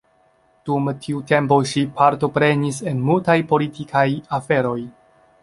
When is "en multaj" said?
2.93-3.37